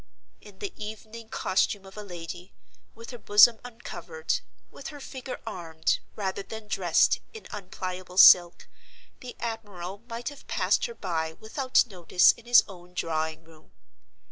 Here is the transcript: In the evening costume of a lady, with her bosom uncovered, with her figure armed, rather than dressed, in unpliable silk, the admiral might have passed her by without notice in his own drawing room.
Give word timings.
In 0.41 0.57
the 0.57 0.73
evening 0.83 1.29
costume 1.29 1.85
of 1.85 1.95
a 1.95 2.01
lady, 2.01 2.55
with 2.95 3.11
her 3.11 3.19
bosom 3.19 3.59
uncovered, 3.63 4.39
with 4.71 4.87
her 4.87 4.99
figure 4.99 5.39
armed, 5.45 5.99
rather 6.15 6.41
than 6.41 6.67
dressed, 6.67 7.19
in 7.33 7.45
unpliable 7.51 8.17
silk, 8.17 8.67
the 9.19 9.35
admiral 9.39 10.01
might 10.07 10.29
have 10.29 10.47
passed 10.47 10.87
her 10.87 10.95
by 10.95 11.33
without 11.33 11.85
notice 11.85 12.31
in 12.31 12.47
his 12.47 12.63
own 12.67 12.95
drawing 12.95 13.43
room. 13.43 13.73